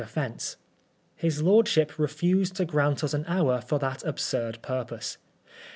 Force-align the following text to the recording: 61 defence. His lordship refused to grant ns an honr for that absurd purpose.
61 0.01 0.07
defence. 0.29 0.57
His 1.13 1.43
lordship 1.43 1.99
refused 1.99 2.55
to 2.55 2.65
grant 2.65 3.03
ns 3.05 3.13
an 3.13 3.25
honr 3.25 3.63
for 3.63 3.77
that 3.77 4.03
absurd 4.03 4.59
purpose. 4.63 5.19